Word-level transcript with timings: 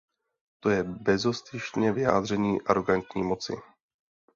To 0.59 0.69
je 0.69 0.83
bezostyšné 0.83 1.91
vyjádření 1.91 2.61
arogantní 2.61 3.23
moci! 3.23 3.53